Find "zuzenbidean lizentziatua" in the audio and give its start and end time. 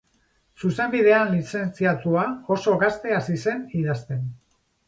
0.61-2.25